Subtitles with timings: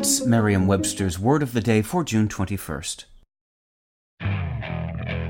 [0.00, 3.04] Merriam Webster's Word of the Day for June 21st.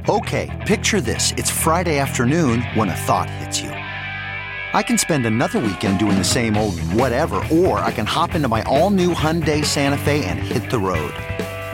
[0.08, 1.32] Okay, picture this.
[1.36, 3.70] It's Friday afternoon when a thought hits you.
[3.70, 8.46] I can spend another weekend doing the same old whatever, or I can hop into
[8.46, 11.14] my all new Hyundai Santa Fe and hit the road.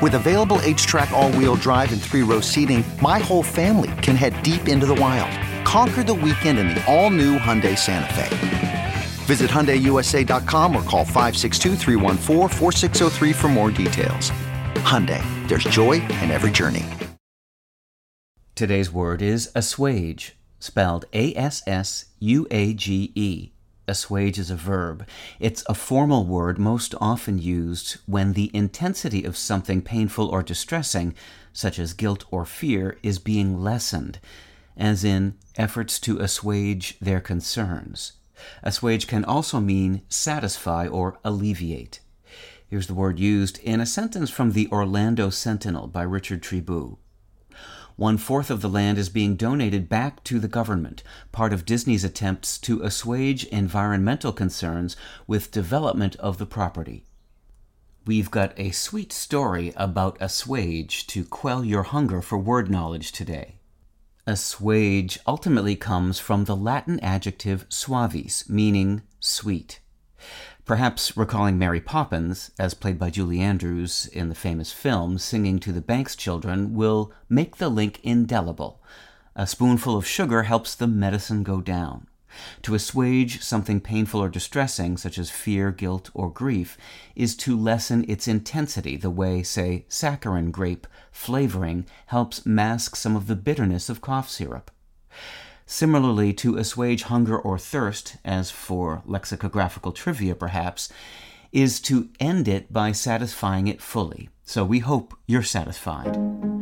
[0.01, 4.43] With available HTRAC, all wheel drive, and three row seating, my whole family can head
[4.43, 5.31] deep into the wild.
[5.67, 8.66] Conquer the weekend in the all new Hyundai Santa Fe.
[9.27, 11.77] Visit HyundaiUSA.com or call 562
[13.34, 14.30] for more details.
[14.87, 16.84] Hyundai, there's joy in every journey.
[18.55, 21.51] Today's word is assuage, spelled A-S-S-U-A-G-E.
[23.89, 25.07] Assuage is a verb.
[25.41, 31.15] It's a formal word most often used when the intensity of something painful or distressing,
[31.53, 34.20] such as guilt or fear, is being lessened,
[34.77, 38.12] as in efforts to assuage their concerns.
[38.63, 42.01] Assuage can also mean satisfy or alleviate.
[42.69, 46.98] Here's the word used in a sentence from the Orlando Sentinel by Richard Tribou.
[47.97, 52.05] One fourth of the land is being donated back to the government, part of Disney's
[52.05, 57.06] attempts to assuage environmental concerns with development of the property.
[58.05, 63.56] We've got a sweet story about assuage to quell your hunger for word knowledge today.
[64.28, 69.78] Assuage ultimately comes from the Latin adjective suavis, meaning sweet.
[70.64, 75.72] Perhaps recalling Mary Poppins, as played by Julie Andrews in the famous film, singing to
[75.72, 78.82] the Banks children, will make the link indelible.
[79.36, 82.08] A spoonful of sugar helps the medicine go down.
[82.62, 86.77] To assuage something painful or distressing, such as fear, guilt, or grief,
[87.15, 93.27] is to lessen its intensity, the way, say, saccharin grape flavoring helps mask some of
[93.27, 94.70] the bitterness of cough syrup.
[95.67, 100.93] Similarly, to assuage hunger or thirst, as for lexicographical trivia perhaps,
[101.53, 104.28] is to end it by satisfying it fully.
[104.45, 106.16] So we hope you're satisfied.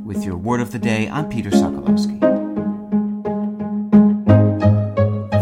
[0.04, 2.33] With your word of the day, I'm Peter Sokolowski.